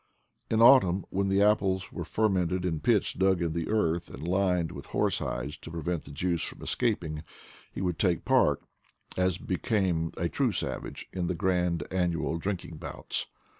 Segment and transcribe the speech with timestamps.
[0.49, 4.27] In autumn, when the apples were fer mented in pits dug in the earth and
[4.27, 7.21] lined with horse hides to prevent the juice from escaping,
[7.71, 8.61] he would take part,
[9.15, 13.27] as became a true savage, in the grand annual drinking bouts.